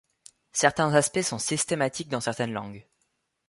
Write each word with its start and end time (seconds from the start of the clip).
Certains 0.53 0.95
aspects 0.95 1.21
sont 1.21 1.37
systématiques 1.37 2.09
dans 2.09 2.21
certaines 2.21 2.53
langues. 2.53 2.87